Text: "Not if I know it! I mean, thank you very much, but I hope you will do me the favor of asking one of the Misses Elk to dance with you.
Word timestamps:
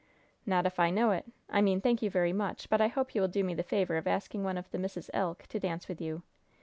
"Not 0.47 0.65
if 0.65 0.79
I 0.79 0.89
know 0.89 1.11
it! 1.11 1.25
I 1.47 1.61
mean, 1.61 1.79
thank 1.79 2.01
you 2.01 2.09
very 2.09 2.33
much, 2.33 2.71
but 2.71 2.81
I 2.81 2.87
hope 2.87 3.13
you 3.13 3.21
will 3.21 3.27
do 3.27 3.43
me 3.43 3.53
the 3.53 3.61
favor 3.61 3.97
of 3.97 4.07
asking 4.07 4.43
one 4.43 4.57
of 4.57 4.67
the 4.71 4.79
Misses 4.79 5.11
Elk 5.13 5.45
to 5.49 5.59
dance 5.59 5.87
with 5.87 6.01
you. 6.01 6.23